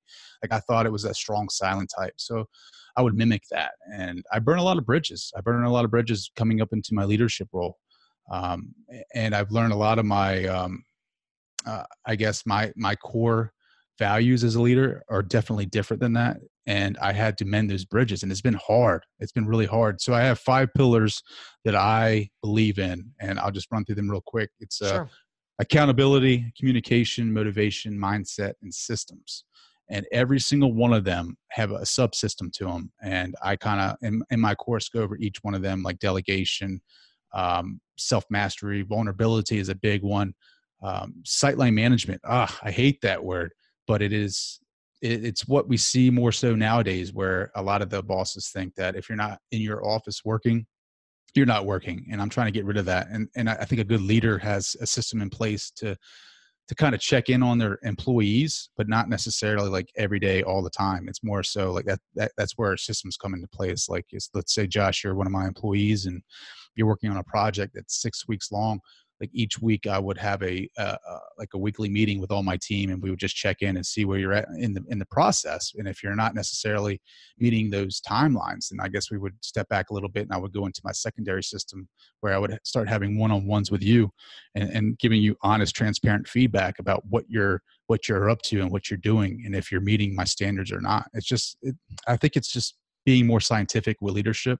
[0.42, 2.14] Like I thought it was a strong silent type.
[2.16, 2.44] So
[2.96, 3.72] I would mimic that.
[3.92, 5.32] And I burn a lot of bridges.
[5.36, 7.78] I burn a lot of bridges coming up into my leadership role.
[8.30, 8.74] Um,
[9.14, 10.82] and I've learned a lot of my, um,
[11.66, 13.52] uh, I guess my my core
[13.98, 16.36] values as a leader are definitely different than that.
[16.66, 19.04] And I had to mend those bridges, and it's been hard.
[19.20, 20.00] It's been really hard.
[20.00, 21.22] So I have five pillars
[21.64, 24.50] that I believe in, and I'll just run through them real quick.
[24.60, 25.10] It's uh, sure.
[25.60, 29.44] accountability, communication, motivation, mindset, and systems
[29.88, 33.96] and every single one of them have a subsystem to them and i kind of
[34.02, 36.80] in, in, my course go over each one of them like delegation
[37.34, 40.34] um, self-mastery vulnerability is a big one
[40.82, 43.52] um, sightline management ah i hate that word
[43.86, 44.60] but it is
[45.02, 48.74] it, it's what we see more so nowadays where a lot of the bosses think
[48.74, 50.66] that if you're not in your office working
[51.34, 53.80] you're not working and i'm trying to get rid of that and and i think
[53.80, 55.96] a good leader has a system in place to
[56.68, 60.62] to kind of check in on their employees, but not necessarily like every day, all
[60.62, 61.08] the time.
[61.08, 63.88] It's more so like that, that that's where systems come into place.
[63.88, 66.22] Like, let's say, Josh, you're one of my employees and
[66.74, 68.80] you're working on a project that's six weeks long
[69.20, 72.42] like each week I would have a uh, uh, like a weekly meeting with all
[72.42, 74.84] my team, and we would just check in and see where you're at in the
[74.88, 75.72] in the process.
[75.76, 77.00] And if you're not necessarily
[77.38, 80.38] meeting those timelines, then I guess we would step back a little bit, and I
[80.38, 81.88] would go into my secondary system
[82.20, 84.10] where I would start having one on ones with you,
[84.54, 88.70] and, and giving you honest, transparent feedback about what you're what you're up to and
[88.70, 91.08] what you're doing, and if you're meeting my standards or not.
[91.14, 91.74] It's just it,
[92.06, 94.58] I think it's just being more scientific with leadership.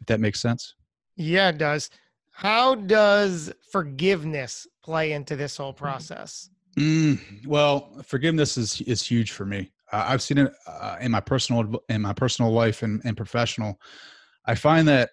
[0.00, 0.74] If that makes sense.
[1.16, 1.90] Yeah, it does.
[2.38, 5.84] How does forgiveness play into this whole mm-hmm.
[5.84, 6.50] process?
[6.78, 9.72] Mm, well, forgiveness is is huge for me.
[9.90, 13.80] Uh, I've seen it uh, in my personal in my personal life and, and professional.
[14.46, 15.10] I find that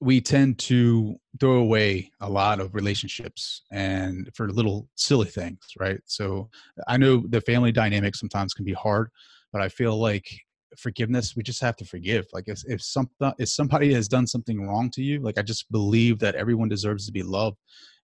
[0.00, 6.00] we tend to throw away a lot of relationships and for little silly things, right?
[6.06, 6.48] So
[6.88, 9.10] I know the family dynamic sometimes can be hard,
[9.52, 10.45] but I feel like
[10.78, 13.08] forgiveness we just have to forgive like if, if some
[13.38, 17.06] if somebody has done something wrong to you like i just believe that everyone deserves
[17.06, 17.56] to be loved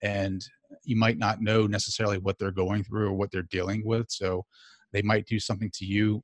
[0.03, 0.45] and
[0.83, 4.45] you might not know necessarily what they're going through or what they're dealing with so
[4.93, 6.21] they might do something to you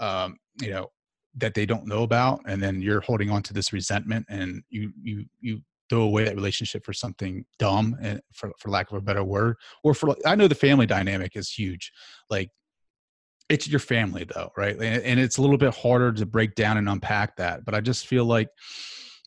[0.00, 0.88] um, you know
[1.36, 4.92] that they don't know about and then you're holding on to this resentment and you
[5.02, 9.00] you you throw away that relationship for something dumb and for, for lack of a
[9.00, 11.92] better word or for i know the family dynamic is huge
[12.30, 12.50] like
[13.48, 14.76] it's your family though right?
[14.80, 18.06] And, it's a little bit harder to break down and unpack that but i just
[18.06, 18.48] feel like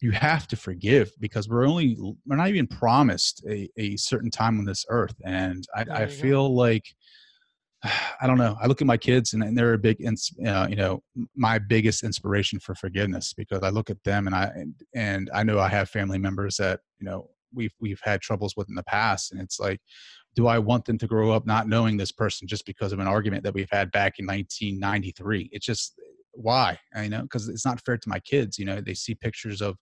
[0.02, 4.60] you have to forgive because we're only we're not even promised a, a certain time
[4.60, 5.16] on this earth.
[5.26, 6.86] And i, I feel like
[8.22, 8.58] I don't know.
[8.62, 11.02] I look at my kids and, and they're a big, uh, you know,
[11.36, 15.44] my biggest inspiration for forgiveness because I look at them and I and, and I
[15.44, 18.84] know I have family members that you know we've we've had troubles with in the
[18.84, 19.80] past, and it's like
[20.38, 23.08] do I want them to grow up not knowing this person just because of an
[23.08, 25.50] argument that we've had back in 1993?
[25.52, 26.00] It's just
[26.32, 28.60] why I know because it's not fair to my kids.
[28.60, 29.78] You know, they see pictures of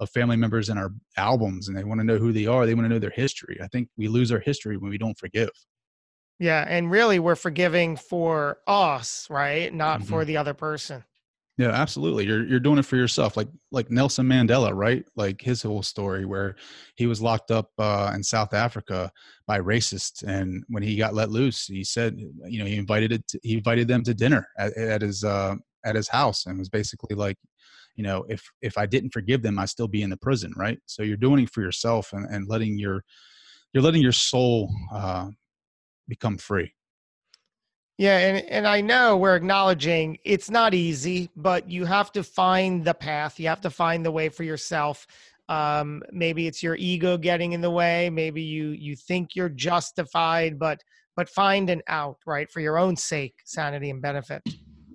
[0.00, 2.66] of family members in our albums and they want to know who they are.
[2.66, 3.60] They want to know their history.
[3.62, 5.50] I think we lose our history when we don't forgive.
[6.40, 9.72] Yeah, and really, we're forgiving for us, right?
[9.72, 10.08] Not mm-hmm.
[10.08, 11.04] for the other person.
[11.60, 12.24] Yeah, absolutely.
[12.24, 15.04] You're you're doing it for yourself, like like Nelson Mandela, right?
[15.14, 16.56] Like his whole story where
[16.96, 19.12] he was locked up uh, in South Africa
[19.46, 23.28] by racists, and when he got let loose, he said, you know, he invited it,
[23.28, 26.70] to, he invited them to dinner at, at his uh, at his house, and was
[26.70, 27.36] basically like,
[27.94, 30.78] you know, if if I didn't forgive them, I'd still be in the prison, right?
[30.86, 33.04] So you're doing it for yourself and, and letting your
[33.74, 35.28] you're letting your soul uh,
[36.08, 36.72] become free.
[38.00, 42.82] Yeah, and, and I know we're acknowledging it's not easy, but you have to find
[42.82, 43.38] the path.
[43.38, 45.06] You have to find the way for yourself.
[45.50, 48.08] Um, maybe it's your ego getting in the way.
[48.08, 50.82] Maybe you you think you're justified, but
[51.14, 54.40] but find an out, right, for your own sake, sanity and benefit.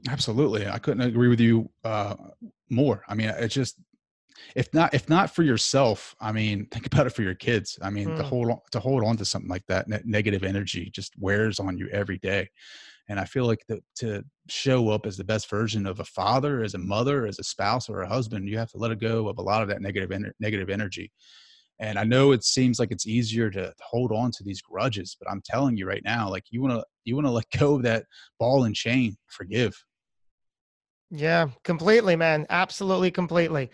[0.10, 2.16] Absolutely, I couldn't agree with you uh,
[2.72, 3.04] more.
[3.08, 3.78] I mean, it's just
[4.56, 7.90] if not if not for yourself i mean think about it for your kids i
[7.90, 8.18] mean mm.
[8.18, 11.78] to hold on to hold on to something like that negative energy just wears on
[11.78, 12.48] you every day
[13.10, 16.64] and i feel like the, to show up as the best version of a father
[16.64, 19.38] as a mother as a spouse or a husband you have to let go of
[19.38, 21.12] a lot of that negative negative energy.
[21.80, 25.30] And i know it seems like it's easier to hold on to these grudges but
[25.30, 27.84] i'm telling you right now like you want to you want to let go of
[27.84, 28.06] that
[28.40, 29.76] ball and chain forgive.
[31.12, 33.72] Yeah completely man absolutely completely.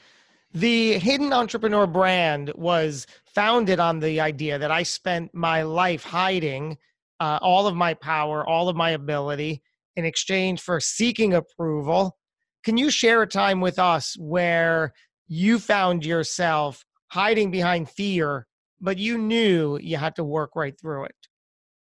[0.54, 6.78] The hidden entrepreneur brand was founded on the idea that i spent my life hiding
[7.22, 9.62] uh, all of my power, all of my ability
[9.96, 12.18] in exchange for seeking approval.
[12.64, 14.94] Can you share a time with us where
[15.28, 18.48] you found yourself hiding behind fear,
[18.82, 21.16] but you knew you had to work right through it?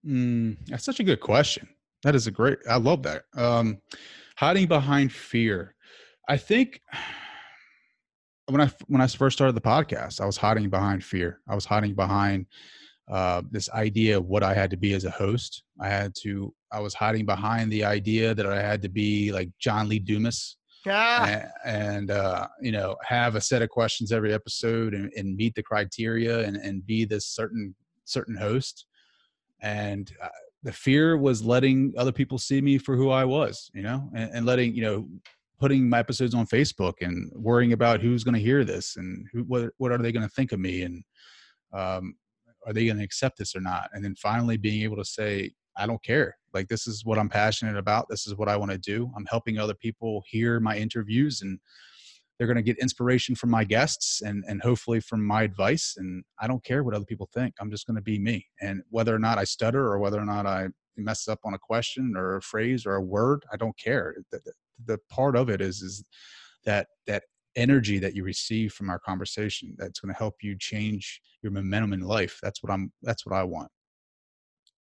[0.05, 1.69] Mm, that's such a good question.
[2.03, 3.23] That is a great, I love that.
[3.33, 3.77] Um,
[4.35, 5.73] hiding behind fear.
[6.27, 6.81] I think
[8.49, 11.39] when I when I first started the podcast, I was hiding behind fear.
[11.47, 12.47] I was hiding behind
[13.09, 15.63] uh, this idea of what I had to be as a host.
[15.79, 16.53] I had to.
[16.71, 20.57] I was hiding behind the idea that I had to be like John Lee Dumas.
[20.87, 21.25] Ah.
[21.25, 25.55] And, and uh, you know, have a set of questions every episode and, and meet
[25.55, 27.73] the criteria and, and be this certain
[28.05, 28.85] certain host.
[29.61, 30.29] And uh,
[30.63, 34.31] the fear was letting other people see me for who I was, you know, and,
[34.33, 35.07] and letting you know
[35.59, 39.41] putting my episodes on Facebook and worrying about who's going to hear this and who,
[39.43, 41.03] what, what are they going to think of me and
[41.73, 42.15] um,
[42.65, 43.89] are they going to accept this or not?
[43.93, 46.37] And then finally being able to say, I don't care.
[46.53, 48.07] Like this is what I'm passionate about.
[48.09, 49.11] This is what I want to do.
[49.15, 51.59] I'm helping other people hear my interviews and
[52.37, 56.23] they're going to get inspiration from my guests and and hopefully from my advice and
[56.39, 57.55] I don't care what other people think.
[57.59, 58.47] I'm just going to be me.
[58.61, 61.59] And whether or not I stutter or whether or not I mess up on a
[61.59, 64.15] question or a phrase or a word, I don't care.
[64.31, 64.53] The, the,
[64.85, 66.03] the part of it is is
[66.65, 67.23] that that
[67.55, 71.93] energy that you receive from our conversation that's going to help you change your momentum
[71.93, 72.39] in life.
[72.41, 73.69] That's what I'm that's what I want.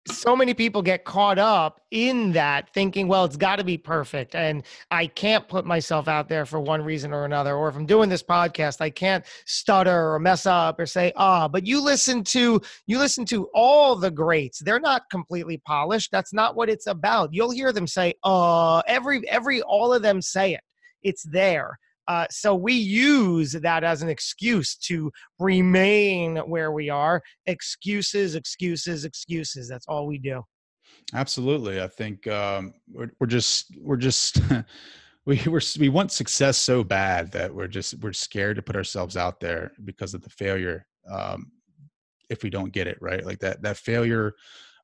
[0.09, 4.35] So many people get caught up in that thinking well it's got to be perfect
[4.35, 7.85] and i can't put myself out there for one reason or another or if i'm
[7.85, 12.23] doing this podcast i can't stutter or mess up or say ah but you listen
[12.23, 16.87] to you listen to all the greats they're not completely polished that's not what it's
[16.87, 17.33] about.
[17.33, 20.61] You'll hear them say uh every every all of them say it.
[21.03, 27.21] It's there uh, so we use that as an excuse to remain where we are.
[27.45, 29.67] Excuses, excuses, excuses.
[29.67, 30.41] That's all we do.
[31.13, 34.41] Absolutely, I think um, we're, we're just we're just
[35.25, 39.17] we we're, we want success so bad that we're just we're scared to put ourselves
[39.17, 40.85] out there because of the failure.
[41.09, 41.51] Um,
[42.29, 44.33] if we don't get it right, like that that failure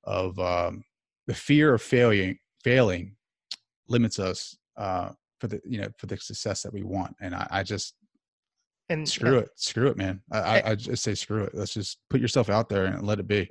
[0.04, 0.84] of um,
[1.28, 3.16] the fear of failing failing
[3.88, 5.10] limits us uh,
[5.44, 7.96] for the you know for the success that we want and i, I just
[8.88, 10.22] and screw uh, it screw it man.
[10.32, 11.52] I, I, I just say screw it.
[11.54, 13.50] Let's just put yourself out there and let it be.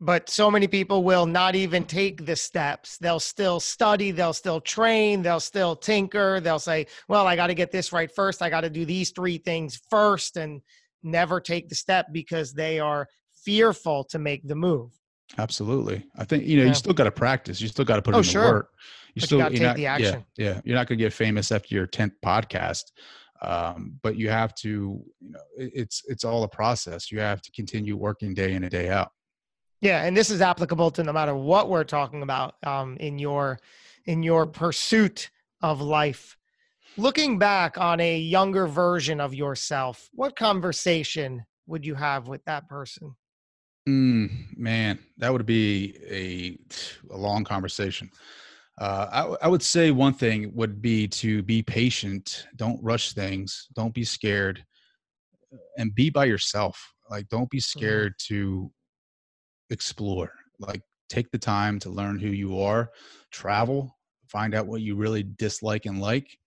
[0.00, 2.98] But so many people will not even take the steps.
[2.98, 6.40] They'll still study they'll still train they'll still tinker.
[6.40, 8.42] They'll say well i got to get this right first.
[8.42, 10.60] I got to do these three things first and
[11.02, 13.08] never take the step because they are
[13.44, 14.90] fearful to make the move
[15.38, 16.68] absolutely i think you know yeah.
[16.68, 18.52] you still got to practice you still got to put oh, in the sure.
[18.52, 18.70] work
[19.14, 20.24] you but still you take not, the action.
[20.36, 22.92] Yeah, yeah, you're not going to get famous after your tenth podcast,
[23.42, 25.02] um, but you have to.
[25.20, 27.12] You know, it's it's all a process.
[27.12, 29.10] You have to continue working day in and day out.
[29.80, 33.58] Yeah, and this is applicable to no matter what we're talking about um, in your
[34.06, 36.36] in your pursuit of life.
[36.96, 42.68] Looking back on a younger version of yourself, what conversation would you have with that
[42.68, 43.14] person?
[43.88, 46.56] Mm, man, that would be a
[47.12, 48.10] a long conversation.
[48.80, 52.46] Uh, I, I would say one thing would be to be patient.
[52.56, 53.68] Don't rush things.
[53.74, 54.64] Don't be scared,
[55.76, 56.80] and be by yourself.
[57.10, 57.78] Like, don't be mm-hmm.
[57.78, 58.70] scared to
[59.70, 60.30] explore.
[60.60, 62.90] Like, take the time to learn who you are.
[63.32, 63.98] Travel.
[64.28, 66.38] Find out what you really dislike and like.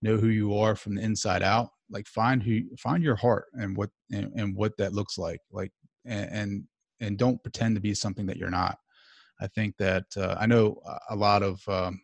[0.00, 1.70] Know who you are from the inside out.
[1.90, 5.40] Like, find who find your heart and what and, and what that looks like.
[5.50, 5.72] Like,
[6.06, 6.64] and, and
[7.00, 8.78] and don't pretend to be something that you're not
[9.40, 10.80] I think that uh, I know
[11.10, 12.00] a lot of um,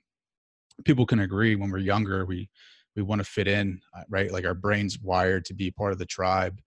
[0.84, 2.48] people can agree when we're younger, we
[2.96, 4.32] we want to fit in, uh, right?
[4.32, 6.60] Like our brain's wired to be part of the tribe,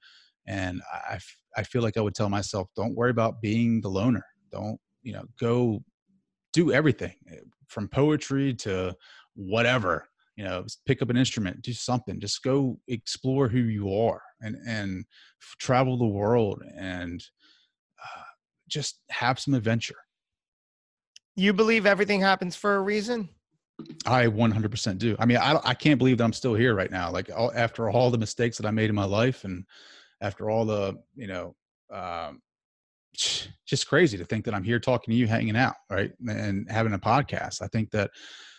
[0.47, 1.19] and I
[1.55, 4.25] I feel like I would tell myself, don't worry about being the loner.
[4.51, 5.25] Don't you know?
[5.39, 5.83] Go
[6.53, 8.95] do everything eh, from poetry to
[9.35, 14.21] whatever you know pick up an instrument do something just go explore who you are
[14.41, 15.05] and and
[15.59, 17.23] travel the world and
[18.67, 19.97] just have some adventure
[21.35, 23.29] you believe everything happens for a reason?
[24.05, 25.15] I 100% do.
[25.17, 27.11] I mean, I, I can't believe that I'm still here right now.
[27.11, 29.65] Like all, after all the mistakes that I made in my life and
[30.21, 31.55] after all the, you know,
[31.91, 32.41] um,
[33.65, 36.93] just crazy to think that I'm here talking to you, hanging out, right, and having
[36.93, 37.61] a podcast.
[37.61, 38.11] I think that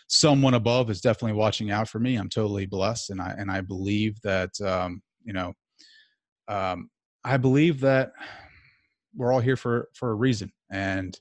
[0.07, 2.17] someone above is definitely watching out for me.
[2.17, 5.53] I'm totally blessed, and I and I believe that um, you know,
[6.47, 6.89] um,
[7.23, 8.11] I believe that
[9.15, 11.19] we're all here for for a reason, and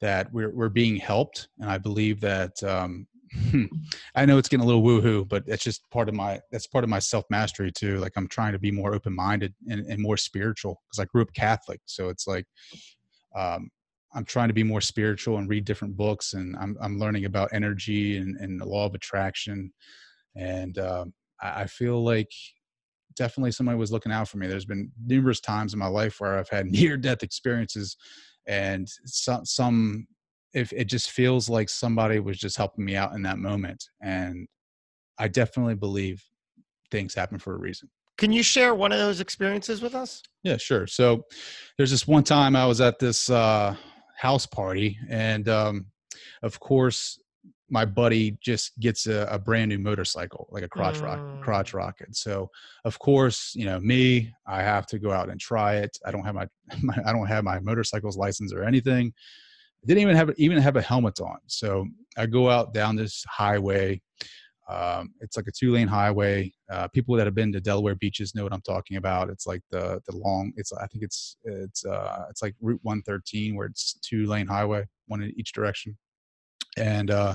[0.00, 2.62] that we're we're being helped, and I believe that.
[2.62, 3.06] Um,
[4.14, 6.84] I know it's getting a little woohoo, but that's just part of my that's part
[6.84, 7.98] of my self mastery too.
[7.98, 11.22] Like I'm trying to be more open minded and, and, more spiritual because I grew
[11.22, 12.44] up Catholic, so it's like
[13.34, 13.70] um,
[14.14, 17.54] I'm trying to be more spiritual and read different books, and I'm I'm learning about
[17.54, 19.72] energy and, and the law of attraction,
[20.36, 22.30] and um, I, I feel like
[23.16, 24.46] definitely somebody was looking out for me.
[24.46, 27.96] There's been numerous times in my life where I've had near death experiences
[28.46, 30.06] and some some
[30.52, 34.46] if it just feels like somebody was just helping me out in that moment and
[35.18, 36.22] I definitely believe
[36.90, 37.88] things happen for a reason.
[38.18, 40.22] Can you share one of those experiences with us?
[40.42, 40.86] Yeah, sure.
[40.86, 41.24] So
[41.76, 43.74] there's this one time I was at this uh,
[44.16, 45.86] house party, and um,
[46.42, 47.18] of course,
[47.72, 51.78] my buddy just gets a, a, brand new motorcycle, like a crotch rock, crotch mm.
[51.78, 52.14] rocket.
[52.14, 52.50] So,
[52.84, 55.96] of course, you know me, I have to go out and try it.
[56.04, 56.46] I don't have my,
[56.82, 59.12] my I don't have my motorcycle's license or anything.
[59.82, 61.38] I didn't even have even have a helmet on.
[61.46, 61.86] So
[62.18, 64.02] I go out down this highway.
[64.68, 66.52] Um, it's like a two lane highway.
[66.70, 69.30] Uh, people that have been to Delaware beaches know what I'm talking about.
[69.30, 70.52] It's like the the long.
[70.56, 74.84] It's I think it's it's uh, it's like Route 113 where it's two lane highway,
[75.06, 75.96] one in each direction
[76.76, 77.34] and uh,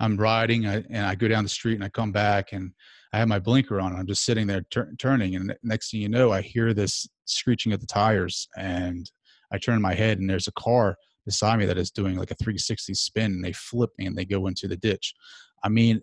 [0.00, 2.72] I'm riding I, and I go down the street and I come back and
[3.12, 3.94] I have my blinker on.
[3.94, 7.72] I'm just sitting there tur- turning, and next thing you know, I hear this screeching
[7.72, 9.10] of the tires, and
[9.52, 12.34] I turn my head and there's a car beside me that is doing like a
[12.34, 15.14] 360 spin, and they flip me and they go into the ditch.
[15.62, 16.00] I mean,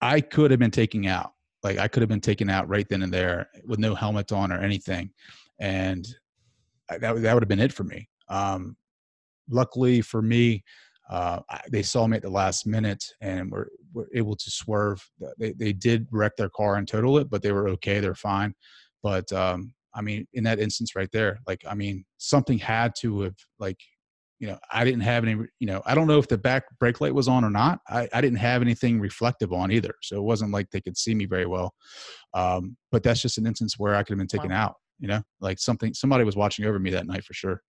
[0.00, 1.32] I could have been taken out.
[1.62, 4.52] Like I could have been taken out right then and there with no helmet on
[4.52, 5.10] or anything,
[5.60, 6.06] and
[6.88, 8.08] that that would have been it for me.
[8.28, 8.76] Um,
[9.48, 10.62] luckily for me,
[11.10, 11.40] uh,
[11.70, 15.02] they saw me at the last minute and were, were able to swerve.
[15.38, 18.00] They, they did wreck their car and total it, but they were okay.
[18.00, 18.54] They're fine.
[19.02, 23.20] But um, I mean, in that instance right there, like, I mean, something had to
[23.22, 23.78] have, like,
[24.40, 27.00] you know, I didn't have any, you know, I don't know if the back brake
[27.00, 27.78] light was on or not.
[27.88, 29.94] I, I didn't have anything reflective on either.
[30.02, 31.72] So it wasn't like they could see me very well.
[32.34, 34.64] Um, but that's just an instance where I could have been taken wow.
[34.64, 37.62] out, you know, like something, somebody was watching over me that night for sure.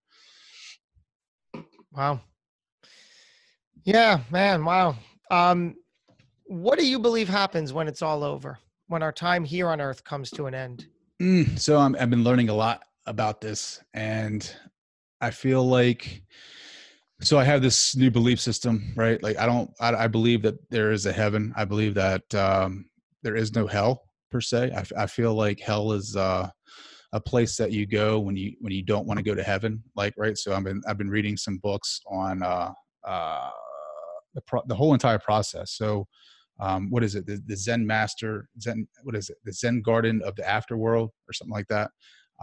[1.92, 2.20] Wow.
[3.84, 4.64] Yeah, man.
[4.64, 4.96] Wow.
[5.30, 5.76] Um,
[6.46, 8.58] what do you believe happens when it's all over?
[8.88, 10.88] When our time here on Earth comes to an end?
[11.22, 14.54] Mm, so i have been learning a lot about this, and
[15.20, 16.22] I feel like
[17.20, 19.22] so I have this new belief system, right?
[19.22, 21.52] Like I don't, I, I believe that there is a heaven.
[21.56, 22.86] I believe that um,
[23.22, 24.72] there is no hell per se.
[24.76, 26.50] I, I feel like hell is uh,
[27.12, 29.82] a place that you go when you when you don't want to go to heaven.
[29.94, 30.36] Like right.
[30.36, 32.72] So I've been I've been reading some books on uh,
[33.06, 33.50] uh,
[34.34, 35.72] the, pro- the whole entire process.
[35.72, 36.06] So,
[36.60, 37.26] um, what is it?
[37.26, 39.38] The, the, Zen Master, Zen, what is it?
[39.44, 41.90] The Zen Garden of the Afterworld, or something like that.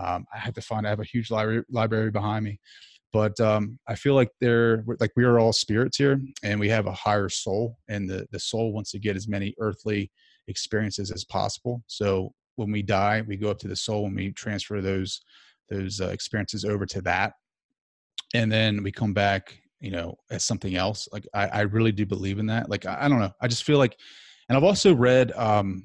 [0.02, 0.86] Um, I have to find.
[0.86, 2.60] I have a huge library library behind me,
[3.14, 6.88] but um, I feel like they're like we are all spirits here, and we have
[6.88, 10.12] a higher soul, and the the soul wants to get as many earthly
[10.48, 11.84] experiences as possible.
[11.88, 15.22] So when we die, we go up to the soul and we transfer those
[15.70, 17.34] those uh, experiences over to that,
[18.34, 22.06] and then we come back you know as something else like i, I really do
[22.06, 23.98] believe in that like I, I, don't know i just feel like
[24.48, 25.84] and i've also read um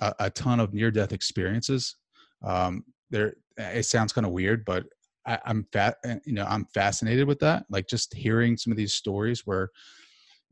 [0.00, 1.96] a, a ton of near death experiences
[2.42, 4.84] um there it sounds kind of weird but
[5.26, 5.96] I, i'm fat
[6.26, 9.70] you know i'm fascinated with that like just hearing some of these stories where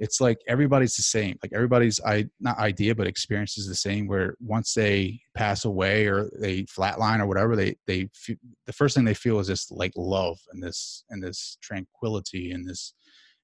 [0.03, 4.09] it's like everybody's the same like everybody's i not idea but experience is the same
[4.09, 8.09] where once they pass away or they flatline or whatever they they
[8.67, 12.69] the first thing they feel is this like love and this and this tranquility and
[12.69, 12.95] this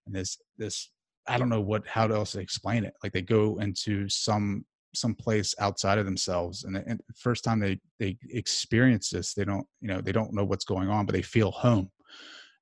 [0.06, 0.90] and this this
[1.28, 5.14] i don't know what how else to explain it like they go into some some
[5.14, 9.66] place outside of themselves and, and the first time they they experience this they don't
[9.80, 11.88] you know they don't know what's going on but they feel home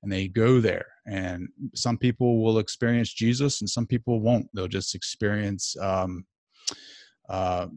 [0.02, 0.86] and they go there.
[1.08, 4.48] And some people will experience Jesus, and some people won't.
[4.54, 6.24] They'll just experience um,
[7.28, 7.68] uh,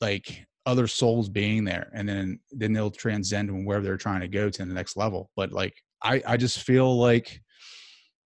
[0.00, 4.48] like other souls being there, and then then they'll transcend where they're trying to go
[4.48, 5.30] to the next level.
[5.34, 7.40] But like I, I just feel like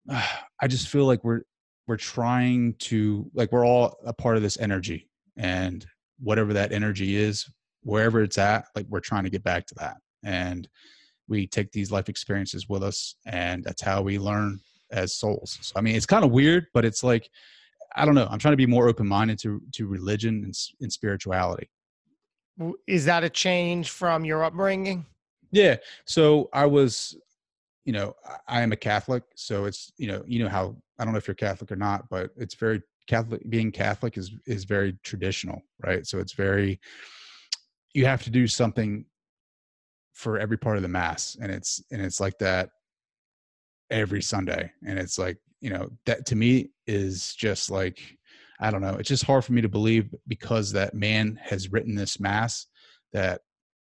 [0.10, 0.28] uh,
[0.62, 1.42] I just feel like we're
[1.88, 5.86] we're trying to like we're all a part of this energy, and
[6.20, 7.46] whatever that energy is,
[7.84, 9.98] wherever it's at, like we're trying to get back to that.
[10.24, 10.68] And
[11.28, 14.60] we take these life experiences with us and that's how we learn
[14.92, 15.58] as souls.
[15.62, 17.30] So, i mean it's kind of weird but it's like
[17.96, 21.70] i don't know i'm trying to be more open-minded to to religion and, and spirituality.
[22.88, 25.06] Is that a change from your upbringing?
[25.52, 27.16] Yeah so i was
[27.86, 28.14] you know
[28.48, 31.28] i am a catholic so it's you know you know how i don't know if
[31.28, 36.06] you're catholic or not but it's very catholic being catholic is is very traditional right?
[36.06, 36.80] So it's very
[37.94, 39.06] you have to do something
[40.14, 42.70] for every part of the mass and it's and it's like that
[43.90, 48.00] every sunday and it's like you know that to me is just like
[48.60, 51.96] i don't know it's just hard for me to believe because that man has written
[51.96, 52.68] this mass
[53.14, 53.42] that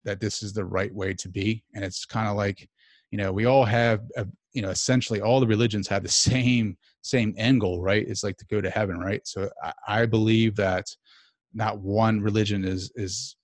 [0.05, 2.67] that this is the right way to be and it's kind of like
[3.11, 6.77] you know we all have a, you know essentially all the religions have the same
[7.01, 8.07] same end goal right?
[8.07, 9.25] It's like to go to heaven right?
[9.25, 10.85] So I, I believe that
[11.53, 13.35] not one religion is is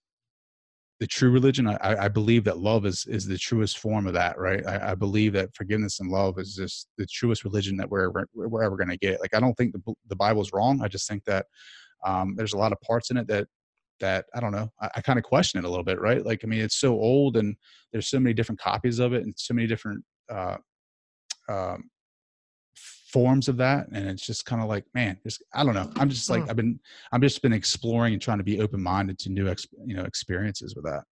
[0.99, 4.37] the true religion I, I believe that love is is the truest form of that
[4.37, 8.11] right I, I believe that forgiveness and love is just the truest religion that we're
[8.33, 11.07] we're, ever going to get like i don't think the, the bible's wrong i just
[11.07, 11.47] think that
[12.05, 13.47] um, there's a lot of parts in it that
[13.99, 14.69] that I don't know.
[14.81, 16.25] I, I kind of question it a little bit, right?
[16.25, 17.55] Like, I mean, it's so old, and
[17.91, 20.57] there's so many different copies of it, and so many different uh,
[21.49, 21.89] um,
[23.15, 25.89] forms of that, and it's just kind of like, man, just I don't know.
[25.95, 26.49] I'm just like.
[26.49, 26.77] I've been
[27.13, 30.03] I've just been exploring and trying to be open minded to new, ex, you know,
[30.03, 31.05] experiences with that.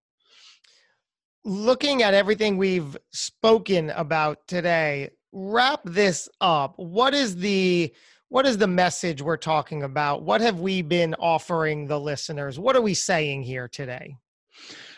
[1.46, 6.74] Looking at everything we've spoken about today, wrap this up.
[6.76, 7.94] What is the
[8.28, 10.24] what is the message we're talking about?
[10.24, 12.58] What have we been offering the listeners?
[12.58, 14.18] What are we saying here today?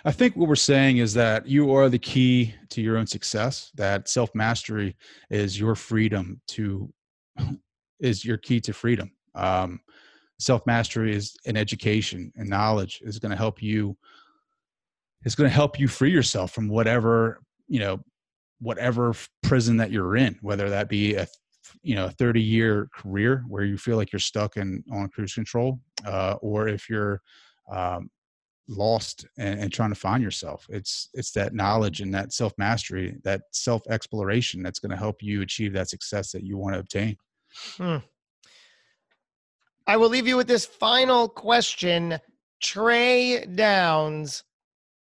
[0.07, 3.73] I think what we're saying is that you are the key to your own success,
[3.75, 4.97] that self mastery
[5.31, 6.93] is your freedom to,
[8.01, 9.11] is your key to freedom.
[9.35, 9.81] Um,
[10.39, 13.97] self mastery is an education and knowledge is going to help you,
[15.25, 17.99] is going to help you free yourself from whatever, you know,
[18.61, 21.27] whatever prison that you're in, whether that be a
[21.83, 25.35] you know a 30 year career where you feel like you're stuck in on cruise
[25.35, 27.21] control uh, or if you're
[27.73, 28.09] um,
[28.69, 30.67] lost and, and, trying to find yourself.
[30.69, 35.23] It's it's that knowledge and that self mastery that self exploration that's going to help
[35.23, 37.17] you achieve that success that you want to obtain.
[37.77, 37.99] Hmm.
[39.87, 42.19] i will leave you with this final question.
[42.63, 44.43] Trey Downes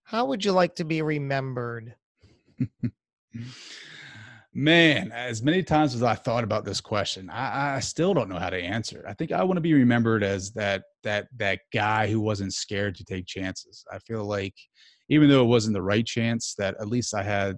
[0.05, 1.95] how would you like to be remembered
[4.57, 8.39] Man, as many times as I thought about this question, I, I still don't know
[8.39, 9.05] how to answer it.
[9.09, 12.95] I think I want to be remembered as that that that guy who wasn't scared
[12.97, 13.85] to take chances.
[13.91, 14.55] I feel like
[15.09, 17.57] even though it wasn't the right chance, that at least I had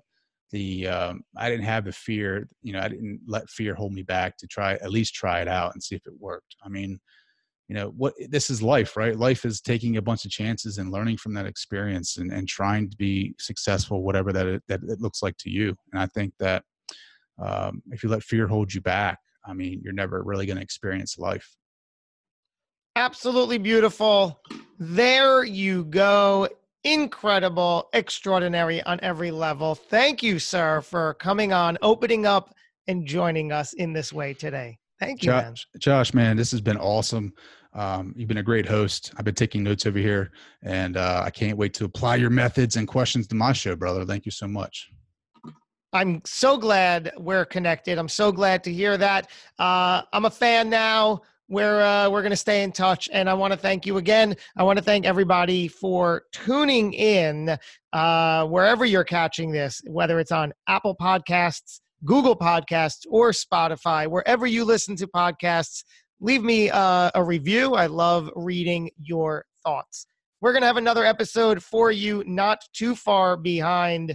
[0.53, 2.49] the um, I didn't have the fear.
[2.63, 5.49] You know, I didn't let fear hold me back to try at least try it
[5.49, 6.57] out and see if it worked.
[6.65, 6.99] I mean,
[7.69, 10.93] you know what this is life right life is taking a bunch of chances and
[10.93, 15.01] learning from that experience and, and trying to be successful whatever that it, that it
[15.01, 16.63] looks like to you and i think that
[17.39, 20.63] um, if you let fear hold you back, I mean, you're never really going to
[20.63, 21.57] experience life.
[22.97, 24.41] Absolutely beautiful.
[24.79, 26.49] There you go.
[26.85, 29.75] Incredible, extraordinary on every level.
[29.75, 32.55] Thank you, sir, for coming on, opening up,
[32.89, 34.79] and joining us in this way today.
[35.01, 35.43] Thank you, Josh.
[35.43, 35.55] Man.
[35.79, 37.35] Josh, man, this has been awesome.
[37.75, 39.13] Um, you've been a great host.
[39.17, 40.31] I've been taking notes over here,
[40.63, 44.05] and uh, I can't wait to apply your methods and questions to my show, brother.
[44.07, 44.89] Thank you so much.
[45.97, 47.97] I'm so glad we're connected.
[47.97, 49.31] I'm so glad to hear that.
[49.59, 51.23] Uh, I'm a fan now.
[51.49, 54.35] We're uh, we're gonna stay in touch, and I want to thank you again.
[54.59, 57.57] I want to thank everybody for tuning in
[57.95, 64.07] uh, wherever you're catching this, whether it's on Apple Podcasts, Google Podcasts, or Spotify.
[64.07, 65.83] Wherever you listen to podcasts,
[66.21, 67.75] leave me uh, a review.
[67.75, 70.07] I love reading your thoughts.
[70.43, 74.15] We're gonna have another episode for you, not too far behind.